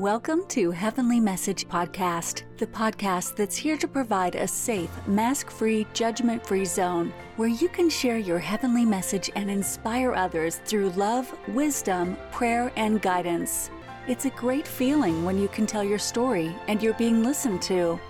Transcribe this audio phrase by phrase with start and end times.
[0.00, 5.86] Welcome to Heavenly Message Podcast, the podcast that's here to provide a safe, mask free,
[5.92, 11.30] judgment free zone where you can share your heavenly message and inspire others through love,
[11.48, 13.70] wisdom, prayer, and guidance.
[14.08, 18.00] It's a great feeling when you can tell your story and you're being listened to.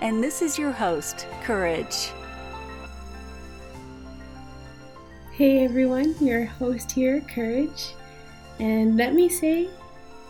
[0.00, 2.10] And this is your host, Courage.
[5.30, 7.94] Hey everyone, your host here, Courage.
[8.58, 9.68] And let me say,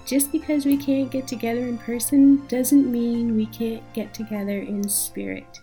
[0.09, 4.89] just because we can't get together in person doesn't mean we can't get together in
[4.89, 5.61] spirit.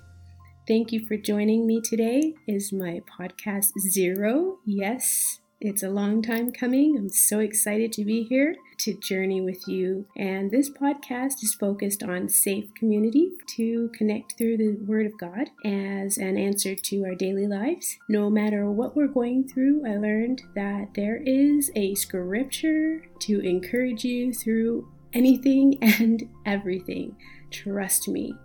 [0.68, 2.36] Thank you for joining me today.
[2.48, 4.60] Is my podcast zero?
[4.64, 6.96] Yes, it's a long time coming.
[6.96, 10.06] I'm so excited to be here to journey with you.
[10.16, 15.50] And this podcast is focused on safe community to connect through the Word of God
[15.66, 17.98] as an answer to our daily lives.
[18.08, 24.04] No matter what we're going through, I learned that there is a scripture to encourage
[24.04, 27.16] you through anything and everything.
[27.50, 28.36] Trust me.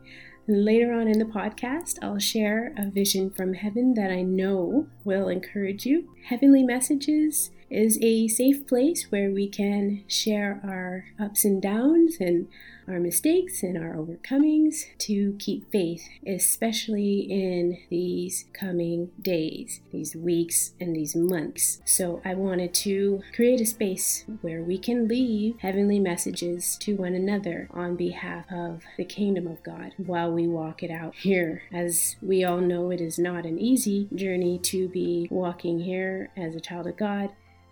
[0.52, 5.28] Later on in the podcast, I'll share a vision from heaven that I know will
[5.28, 6.08] encourage you.
[6.24, 12.48] Heavenly messages is a safe place where we can share our ups and downs and
[12.88, 20.72] our mistakes and our overcomings to keep faith, especially in these coming days, these weeks,
[20.80, 21.80] and these months.
[21.84, 27.14] So, I wanted to create a space where we can leave heavenly messages to one
[27.14, 31.62] another on behalf of the kingdom of God while we walk it out here.
[31.72, 36.56] As we all know, it is not an easy journey to be walking here as
[36.56, 37.30] a child of God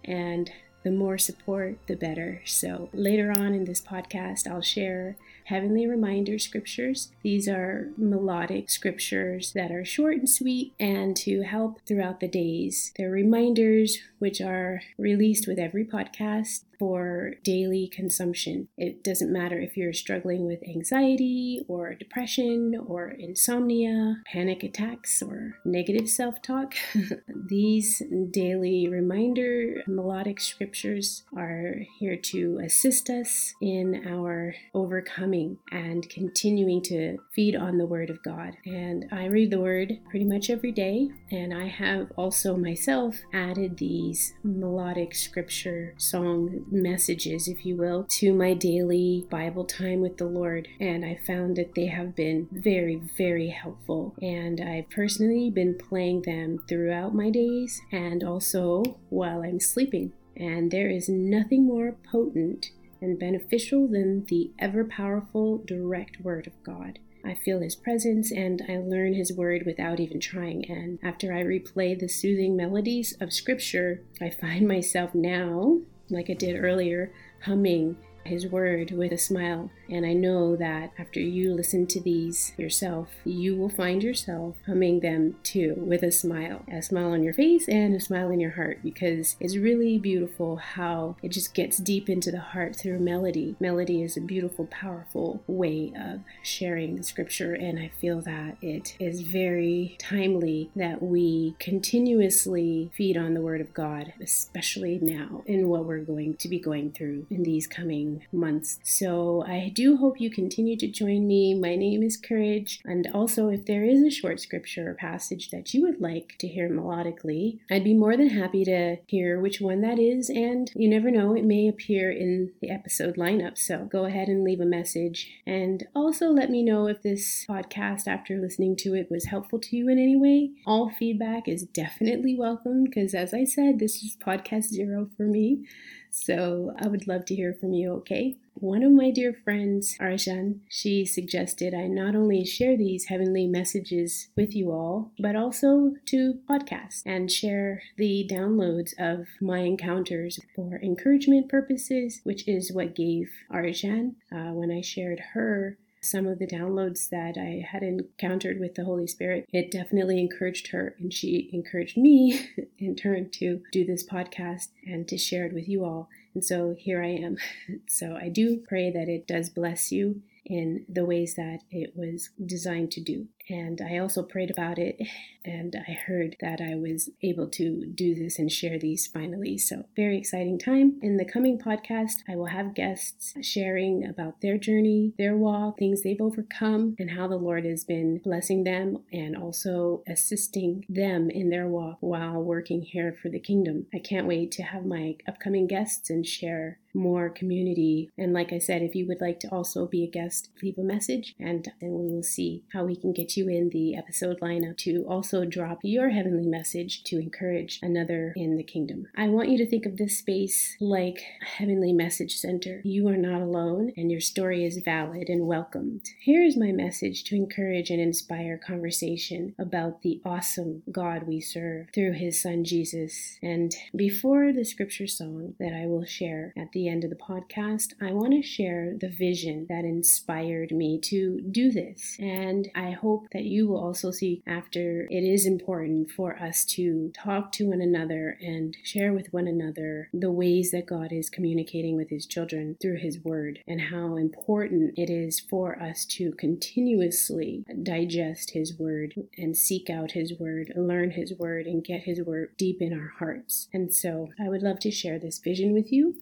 [0.09, 0.51] and
[0.85, 2.41] the more support, the better.
[2.47, 7.11] So, later on in this podcast, I'll share heavenly reminder scriptures.
[7.23, 12.93] These are melodic scriptures that are short and sweet and to help throughout the days.
[12.97, 18.69] They're reminders which are released with every podcast for daily consumption.
[18.77, 25.57] It doesn't matter if you're struggling with anxiety or depression or insomnia, panic attacks, or
[25.65, 26.75] negative self talk.
[27.49, 36.83] These daily reminder melodic scriptures are here to assist us in our overcoming and continuing
[36.83, 38.57] to feed on the Word of God.
[38.65, 43.79] And I read the Word pretty much every day, and I have also myself added
[43.79, 50.27] these melodic scripture song messages, if you will, to my daily Bible time with the
[50.27, 50.69] Lord.
[50.81, 54.15] And I found that they have been very, very helpful.
[54.21, 60.13] And I've personally been playing them throughout my days and also while I'm sleeping.
[60.37, 66.63] And there is nothing more potent and beneficial than the ever powerful, direct Word of
[66.63, 66.99] God.
[67.25, 70.69] I feel His presence and I learn His Word without even trying.
[70.71, 75.81] And after I replay the soothing melodies of Scripture, I find myself now
[76.11, 77.97] like I did earlier, humming
[78.29, 79.71] his word with a smile.
[79.91, 85.01] And I know that after you listen to these yourself, you will find yourself humming
[85.01, 86.65] them too with a smile.
[86.71, 90.57] A smile on your face and a smile in your heart because it's really beautiful
[90.57, 93.57] how it just gets deep into the heart through melody.
[93.61, 98.97] Melody is a beautiful, powerful way of sharing the scripture, and I feel that it
[98.99, 105.69] is very timely that we continuously feed on the word of God, especially now in
[105.69, 108.79] what we're going to be going through in these coming months.
[108.83, 111.55] So I do hope you continue to join me.
[111.55, 112.81] My name is Courage.
[112.85, 116.49] And also, if there is a short scripture or passage that you would like to
[116.49, 120.31] hear melodically, I'd be more than happy to hear which one that is.
[120.31, 123.59] And you never know, it may appear in the episode lineup.
[123.59, 125.31] So go ahead and leave a message.
[125.47, 129.77] And also let me know if this podcast, after listening to it, was helpful to
[129.77, 130.51] you in any way.
[130.67, 135.67] All feedback is definitely welcome because, as I said, this is podcast zero for me.
[136.11, 138.37] So I would love to hear from you, okay?
[138.55, 144.29] One of my dear friends, Arjan, she suggested I not only share these heavenly messages
[144.37, 150.81] with you all, but also to podcast and share the downloads of my encounters for
[150.83, 156.47] encouragement purposes, which is what gave Arjan uh, when I shared her some of the
[156.47, 161.51] downloads that I had encountered with the Holy Spirit, it definitely encouraged her, and she
[161.53, 162.49] encouraged me
[162.79, 166.09] in turn to do this podcast and to share it with you all.
[166.35, 167.37] And so here I am.
[167.89, 172.31] So I do pray that it does bless you in the ways that it was
[172.45, 173.27] designed to do.
[173.49, 175.01] And I also prayed about it,
[175.45, 179.57] and I heard that I was able to do this and share these finally.
[179.57, 180.99] So, very exciting time.
[181.03, 186.03] In the coming podcast, I will have guests sharing about their journey, their walk, things
[186.03, 191.51] they've overcome, and how the Lord has been blessing them and also assisting them in
[191.51, 193.87] their walk while working here for the kingdom.
[193.95, 198.11] I can't wait to have my upcoming guests and share more community.
[198.19, 200.83] And like I said, if you would like to also be a guest, leave a
[200.83, 204.79] message and then we will see how we can get you in the episode lineup
[204.79, 209.07] to also drop your heavenly message to encourage another in the kingdom.
[209.15, 212.81] I want you to think of this space like a heavenly message center.
[212.83, 216.07] You are not alone and your story is valid and welcomed.
[216.19, 221.89] Here is my message to encourage and inspire conversation about the awesome God we serve
[221.95, 223.39] through his son Jesus.
[223.43, 227.17] And before the scripture song that I will share at the the end of the
[227.17, 232.17] podcast, I want to share the vision that inspired me to do this.
[232.21, 237.11] And I hope that you will also see after it is important for us to
[237.15, 241.97] talk to one another and share with one another the ways that God is communicating
[241.97, 247.65] with His children through His Word and how important it is for us to continuously
[247.83, 252.51] digest His Word and seek out His Word, learn His Word, and get His Word
[252.57, 253.69] deep in our hearts.
[253.73, 256.17] And so I would love to share this vision with you.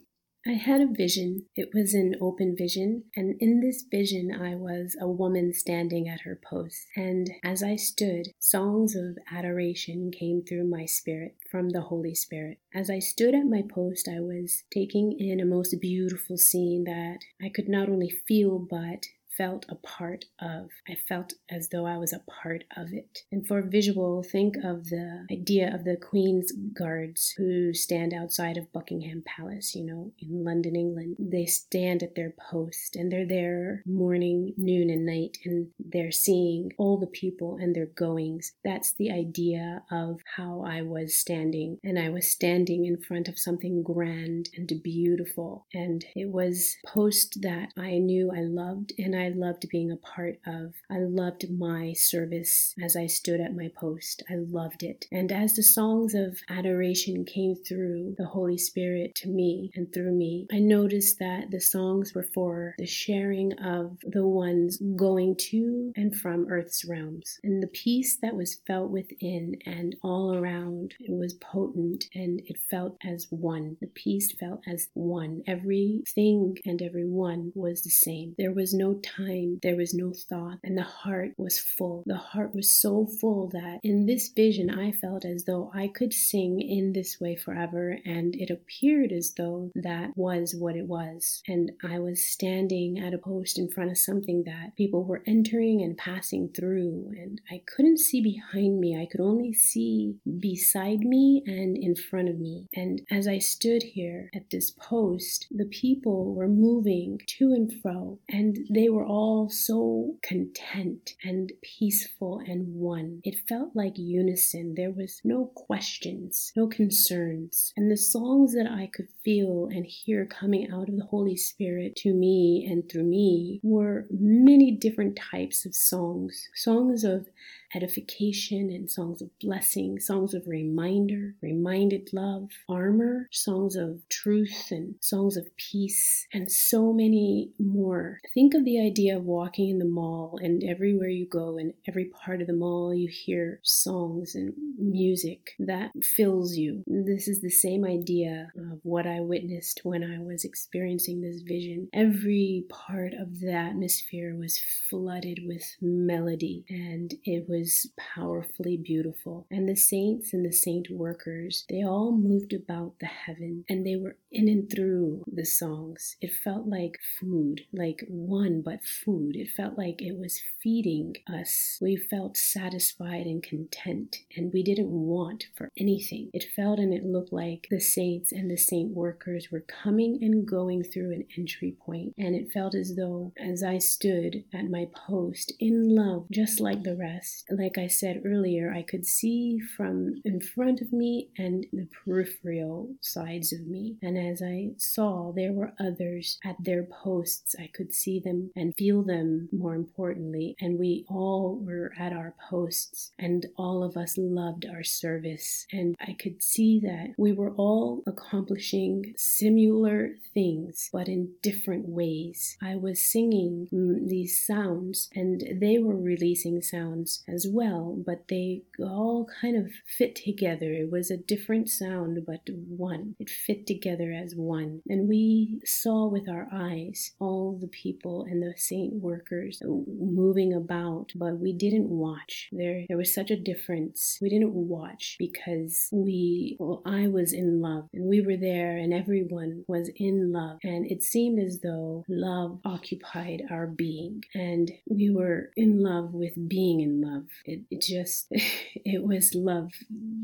[0.49, 1.47] I had a vision.
[1.57, 6.21] It was an open vision, and in this vision, I was a woman standing at
[6.21, 6.87] her post.
[6.95, 12.59] And as I stood, songs of adoration came through my spirit from the Holy Spirit.
[12.73, 17.19] As I stood at my post, I was taking in a most beautiful scene that
[17.43, 19.07] I could not only feel but
[19.37, 20.71] felt a part of.
[20.89, 23.21] I felt as though I was a part of it.
[23.31, 28.73] And for visual, think of the idea of the Queen's guards who stand outside of
[28.73, 31.17] Buckingham Palace, you know, in London, England.
[31.19, 36.73] They stand at their post and they're there morning, noon, and night, and they're seeing
[36.79, 38.53] all the people and their goings.
[38.65, 41.79] That's the idea of how I was standing.
[41.85, 45.67] And I was standing in front of something grand and beautiful.
[45.75, 49.97] And it was post that I knew I loved and I I loved being a
[49.97, 50.75] part of.
[50.89, 54.23] I loved my service as I stood at my post.
[54.31, 55.07] I loved it.
[55.11, 60.13] And as the songs of adoration came through the Holy Spirit to me and through
[60.13, 65.93] me, I noticed that the songs were for the sharing of the ones going to
[65.97, 67.41] and from Earth's realms.
[67.43, 72.59] And the peace that was felt within and all around, it was potent and it
[72.71, 73.77] felt as one.
[73.81, 75.43] The peace felt as one.
[75.49, 78.37] Everything and everyone was the same.
[78.39, 82.03] There was no time time there was no thought, and the heart was full.
[82.07, 86.13] The heart was so full that in this vision I felt as though I could
[86.13, 91.43] sing in this way forever, and it appeared as though that was what it was.
[91.47, 95.83] And I was standing at a post in front of something that people were entering
[95.83, 98.97] and passing through, and I couldn't see behind me.
[99.01, 102.67] I could only see beside me and in front of me.
[102.75, 108.19] And as I stood here at this post, the people were moving to and fro,
[108.29, 113.21] and they were all so content and peaceful and one.
[113.25, 114.75] It felt like unison.
[114.75, 117.73] There was no questions, no concerns.
[117.77, 121.97] And the songs that I could feel and hear coming out of the Holy Spirit
[121.97, 126.49] to me and through me were many different types of songs.
[126.55, 127.29] Songs of
[127.75, 134.95] edification and songs of blessing, songs of reminder, reminded love, armor, songs of truth and
[135.01, 138.21] songs of peace, and so many more.
[138.35, 142.07] Think of the idea of walking in the mall, and everywhere you go, in every
[142.07, 146.83] part of the mall, you hear songs and music that fills you.
[146.87, 151.89] This is the same idea of what I witnessed when I was experiencing this vision.
[151.93, 159.47] Every part of the atmosphere was flooded with melody, and it was was powerfully beautiful.
[159.51, 163.97] And the saints and the saint workers, they all moved about the heaven and they
[163.97, 166.17] were in and through the songs.
[166.21, 169.37] It felt like food, like one but food.
[169.37, 171.79] It felt like it was feeding us.
[171.81, 176.31] We felt satisfied and content and we didn't want for anything.
[176.35, 180.47] It felt and it looked like the saints and the saint workers were coming and
[180.47, 182.15] going through an entry point.
[182.19, 186.83] And it felt as though as I stood at my post in love, just like
[186.83, 191.67] the rest, like I said earlier, I could see from in front of me and
[191.73, 193.97] the peripheral sides of me.
[194.03, 197.55] And as I saw, there were others at their posts.
[197.59, 200.57] I could see them and feel them more importantly.
[200.61, 205.67] And we all were at our posts, and all of us loved our service.
[205.73, 212.57] And I could see that we were all accomplishing similar things, but in different ways.
[212.63, 218.63] I was singing mm, these sounds, and they were releasing sounds as well, but they
[218.81, 220.73] all kind of fit together.
[220.73, 223.15] It was a different sound, but one.
[223.21, 224.81] It fit together as one.
[224.89, 231.13] And we saw with our eyes all the people and the saint workers moving about,
[231.15, 232.49] but we didn't watch.
[232.53, 234.19] There, there was such a difference.
[234.23, 238.95] We didn't watch because we, well, I was in love and we were there and
[238.95, 240.59] everyone was in love.
[240.63, 246.33] And it seemed as though love occupied our being and we were in love with
[246.49, 247.33] being in love.
[247.45, 249.73] It, it just, it was love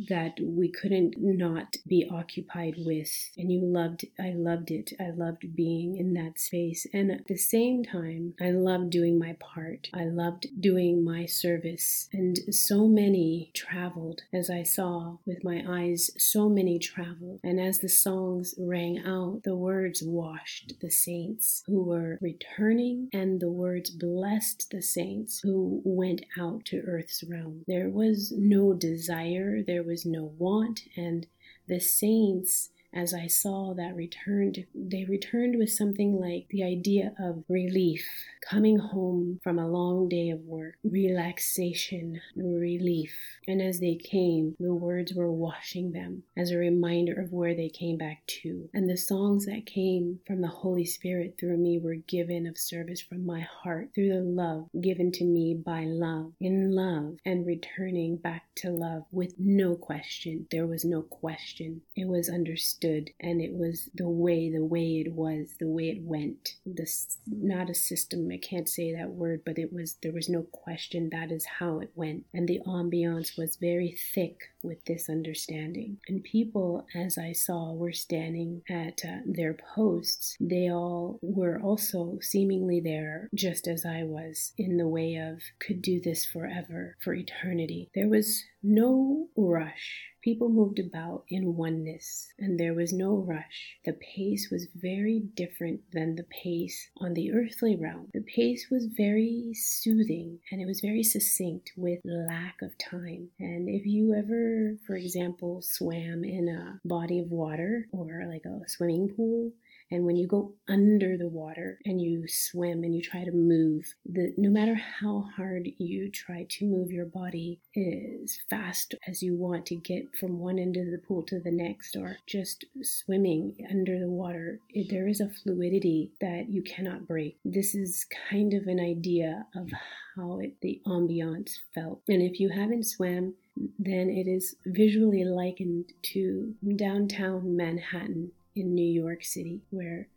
[0.08, 3.30] that we couldn't not be occupied with.
[3.36, 4.92] And you loved, I loved it.
[5.00, 6.86] I loved being in that space.
[6.92, 9.88] And at the same time, I loved doing my part.
[9.94, 12.08] I loved doing my service.
[12.12, 17.40] And so many traveled as I saw with my eyes, so many traveled.
[17.42, 23.40] And as the songs rang out, the words washed the saints who were returning, and
[23.40, 27.64] the words blessed the saints who went out to earth's realm.
[27.66, 31.26] There was no desire, there was no want, and
[31.66, 37.44] the saints as I saw that returned, they returned with something like the idea of
[37.48, 38.06] relief,
[38.48, 43.14] coming home from a long day of work, relaxation, relief.
[43.46, 47.68] And as they came, the words were washing them as a reminder of where they
[47.68, 48.68] came back to.
[48.74, 53.00] And the songs that came from the Holy Spirit through me were given of service
[53.00, 58.16] from my heart through the love given to me by love, in love, and returning
[58.16, 60.46] back to love with no question.
[60.50, 61.82] There was no question.
[61.96, 66.02] It was understood, and it was the way, the way it was, the way it
[66.02, 66.56] went.
[66.64, 70.42] This not a system I can't say that word, but it was, there was no
[70.42, 72.24] question that is how it went.
[72.32, 75.98] And the ambiance was very thick with this understanding.
[76.08, 80.36] And people, as I saw, were standing at uh, their posts.
[80.40, 85.82] They all were also seemingly there, just as I was, in the way of could
[85.82, 87.90] do this forever, for eternity.
[87.94, 93.76] There was no rush People moved about in oneness, and there was no rush.
[93.84, 98.06] The pace was very different than the pace on the earthly realm.
[98.14, 103.30] The pace was very soothing and it was very succinct with lack of time.
[103.40, 108.60] And if you ever, for example, swam in a body of water or like a
[108.68, 109.50] swimming pool,
[109.92, 113.84] and when you go under the water and you swim and you try to move,
[114.06, 119.36] the, no matter how hard you try to move your body as fast as you
[119.36, 123.54] want to get from one end of the pool to the next, or just swimming
[123.70, 127.36] under the water, it, there is a fluidity that you cannot break.
[127.44, 129.68] This is kind of an idea of
[130.16, 132.00] how it, the ambiance felt.
[132.08, 133.34] And if you haven't swam,
[133.78, 140.08] then it is visually likened to downtown Manhattan in New York City, where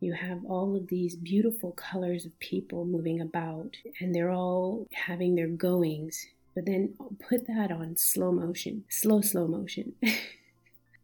[0.00, 5.34] you have all of these beautiful colors of people moving about, and they're all having
[5.34, 6.26] their goings.
[6.54, 6.94] But then
[7.28, 9.94] put that on slow motion, slow, slow motion.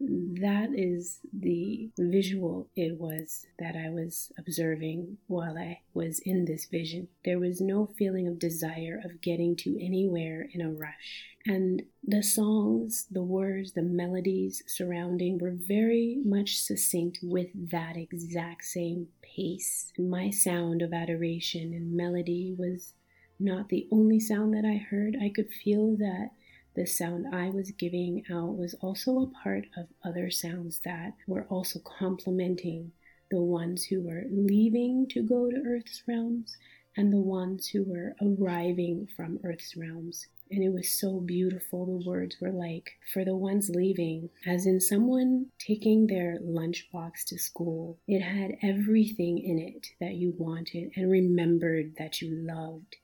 [0.01, 6.67] that is the visual it was that I was observing while I was in this
[6.67, 7.09] vision.
[7.25, 11.37] There was no feeling of desire of getting to anywhere in a rush.
[11.47, 18.65] And the songs, the words, the melodies surrounding were very much succinct with that exact
[18.65, 19.93] same pace.
[19.99, 22.95] My sound of adoration and melody was
[23.41, 25.17] not the only sound that I heard.
[25.21, 26.31] I could feel that
[26.79, 31.45] the sound I was giving out was also a part of other sounds that were
[31.51, 32.93] also complementing
[33.33, 36.57] the ones who were leaving to go to Earth's realms
[36.97, 40.29] and the ones who were arriving from Earth's realms.
[40.53, 41.85] And it was so beautiful.
[41.85, 47.39] The words were like, for the ones leaving, as in someone taking their lunchbox to
[47.39, 47.99] school.
[48.07, 52.95] It had everything in it that you wanted and remembered that you loved.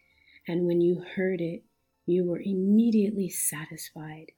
[0.46, 1.64] And when you heard it,
[2.06, 4.32] you were immediately satisfied.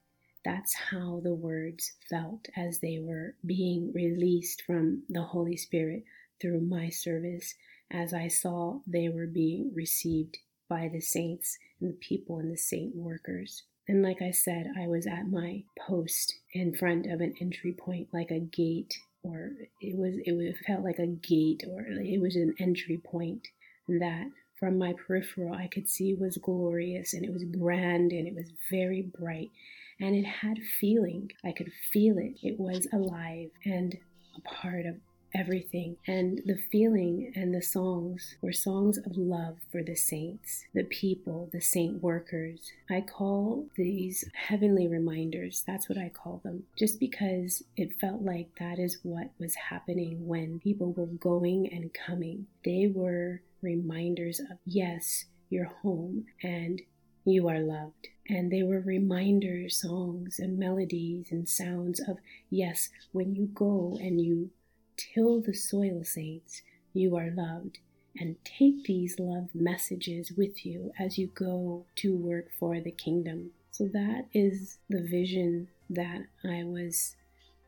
[0.45, 6.03] That's how the words felt as they were being released from the Holy Spirit
[6.41, 7.55] through my service,
[7.91, 10.37] as I saw they were being received
[10.69, 13.63] by the saints and the people and the saint workers.
[13.87, 18.09] And like I said, I was at my post in front of an entry point,
[18.13, 22.53] like a gate, or it was it felt like a gate, or it was an
[22.59, 23.47] entry point
[23.87, 24.27] that
[24.59, 28.51] from my peripheral I could see was glorious and it was grand and it was
[28.71, 29.51] very bright
[29.99, 31.31] and it had feeling.
[31.43, 32.35] I could feel it.
[32.43, 33.97] It was alive and
[34.35, 34.95] a part of
[35.35, 35.97] everything.
[36.07, 41.49] And the feeling and the songs were songs of love for the saints, the people,
[41.51, 42.71] the saint workers.
[42.89, 45.63] I call these heavenly reminders.
[45.65, 46.63] That's what I call them.
[46.77, 51.93] Just because it felt like that is what was happening when people were going and
[51.93, 52.47] coming.
[52.63, 56.81] They were reminders of, yes, you're home and
[57.25, 58.07] you are loved.
[58.29, 62.17] And they were reminder songs and melodies and sounds of,
[62.49, 64.51] yes, when you go and you
[64.95, 66.61] till the soil, saints,
[66.93, 67.79] you are loved.
[68.19, 73.51] And take these love messages with you as you go to work for the kingdom.
[73.69, 77.15] So that is the vision that I was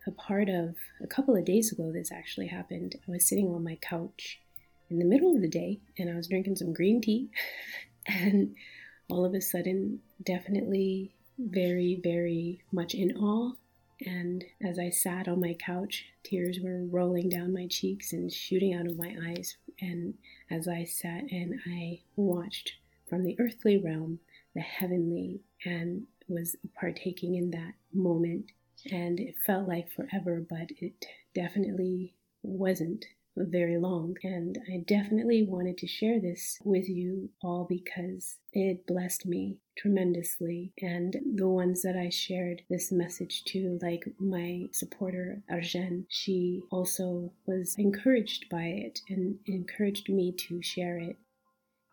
[0.07, 1.91] a part of a couple of days ago.
[1.91, 2.95] This actually happened.
[3.07, 4.39] I was sitting on my couch
[4.89, 7.29] in the middle of the day and I was drinking some green tea.
[8.05, 8.55] and
[9.10, 13.53] all of a sudden, definitely very, very much in awe
[14.05, 18.74] and as I sat on my couch, tears were rolling down my cheeks and shooting
[18.74, 19.58] out of my eyes.
[19.81, 20.13] And
[20.50, 22.74] as I sat and I watched
[23.08, 24.19] from the earthly realm
[24.55, 28.46] the heavenly and was partaking in that moment.
[28.89, 31.05] And it felt like forever, but it
[31.36, 33.05] definitely wasn't
[33.48, 34.15] very long.
[34.24, 40.74] And I definitely wanted to share this with you all because it blessed me tremendously.
[40.81, 47.31] And the ones that I shared this message to, like my supporter Arjen, she also
[47.46, 51.17] was encouraged by it and encouraged me to share it.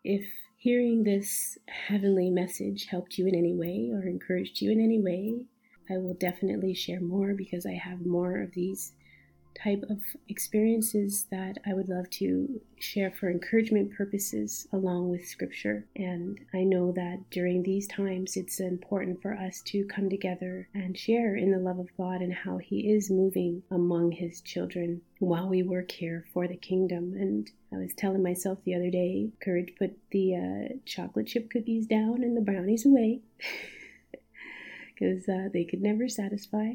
[0.03, 0.25] If
[0.57, 5.45] hearing this heavenly message helped you in any way or encouraged you in any way,
[5.89, 8.93] I will definitely share more because I have more of these
[9.57, 9.99] type of
[10.29, 15.85] experiences that I would love to share for encouragement purposes along with scripture.
[15.95, 20.97] And I know that during these times, it's important for us to come together and
[20.97, 25.49] share in the love of God and how He is moving among His children while
[25.49, 27.15] we work here for the kingdom.
[27.15, 31.87] And I was telling myself the other day, courage, put the uh, chocolate chip cookies
[31.87, 33.21] down and the brownies away
[34.93, 36.73] because uh, they could never satisfy.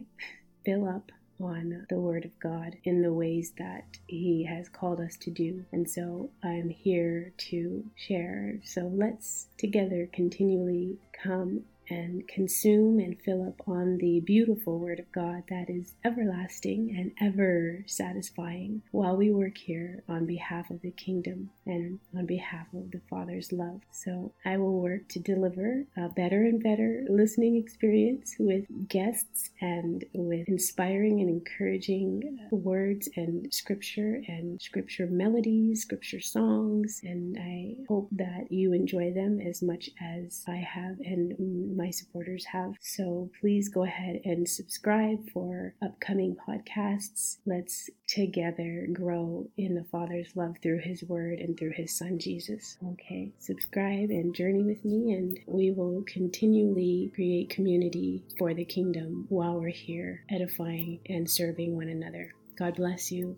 [0.64, 1.10] Fill up
[1.42, 5.64] on the Word of God in the ways that He has called us to do.
[5.72, 8.61] And so I'm here to share.
[8.64, 15.12] So let's together continually come and consume and fill up on the beautiful Word of
[15.12, 20.90] God that is everlasting and ever satisfying while we work here on behalf of the
[20.90, 23.82] kingdom and on behalf of the Father's love.
[23.90, 30.04] So I will work to deliver a better and better listening experience with guests and
[30.14, 37.00] with inspiring and encouraging words and scripture and scripture melodies, scripture songs.
[37.04, 42.45] And I hope that you enjoy them as much as I have and my supporters
[42.47, 42.75] have.
[42.80, 47.38] So please go ahead and subscribe for upcoming podcasts.
[47.47, 52.76] Let's together grow in the Father's love through His Word and through His Son Jesus.
[52.92, 59.26] Okay, subscribe and journey with me, and we will continually create community for the kingdom
[59.28, 62.32] while we're here, edifying and serving one another.
[62.56, 63.36] God bless you.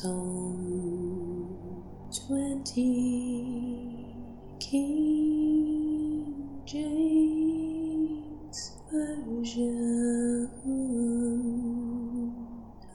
[0.00, 1.84] Psalm
[2.26, 4.06] 20
[4.58, 6.24] King
[6.64, 8.58] James
[8.90, 10.48] Version.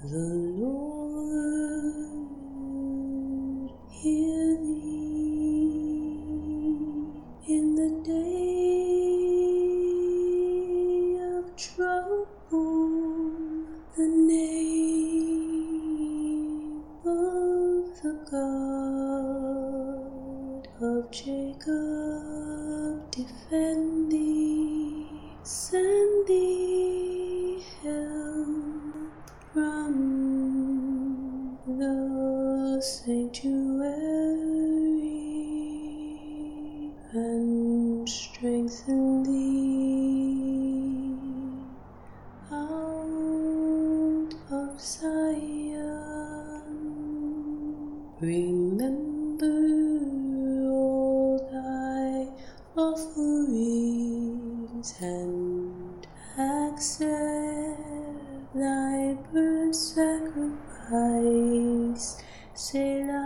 [0.02, 0.45] The
[52.78, 54.36] offerings
[55.00, 56.06] and
[56.38, 57.80] accept
[58.54, 60.58] thy burnt sacrifice.
[62.54, 63.25] Selah,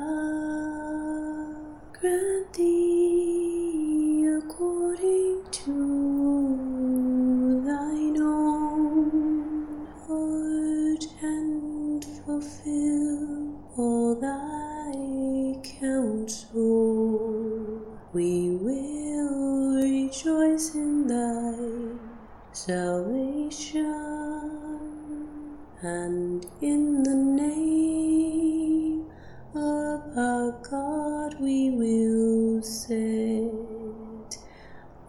[30.19, 34.37] Our God we will set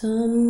[0.00, 0.47] Some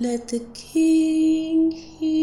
[0.00, 2.19] Let the King hear.